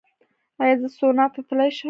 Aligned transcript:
ایا 0.61 0.75
زه 0.81 0.87
سونا 0.97 1.25
ته 1.33 1.39
تلی 1.47 1.69
شم؟ 1.73 1.79